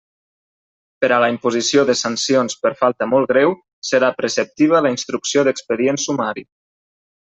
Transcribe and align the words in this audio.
Per 1.03 1.09
a 1.17 1.19
la 1.23 1.27
imposició 1.33 1.83
de 1.91 1.97
sancions 1.99 2.57
per 2.63 2.73
falta 2.81 3.11
molt 3.13 3.31
greu 3.35 3.55
serà 3.93 4.13
preceptiva 4.25 4.85
la 4.89 4.97
instrucció 4.99 5.49
d'expedient 5.51 6.07
sumari. 6.11 6.51